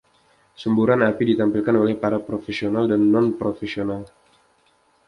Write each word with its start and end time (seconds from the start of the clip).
Semburan 0.61 1.01
api 1.05 1.23
ditampilkan 1.29 1.75
oleh 1.83 1.93
para 2.03 2.17
profesional 2.29 2.85
dan 2.91 3.01
non-profesional. 3.13 4.03